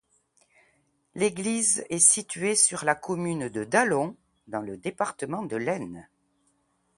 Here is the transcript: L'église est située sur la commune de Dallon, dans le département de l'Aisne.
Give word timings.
L'église 1.13 1.85
est 1.91 1.99
située 1.99 2.55
sur 2.55 2.85
la 2.85 2.95
commune 2.95 3.49
de 3.49 3.63
Dallon, 3.63 4.17
dans 4.47 4.61
le 4.61 4.75
département 4.75 5.43
de 5.43 5.57
l'Aisne. 5.57 6.07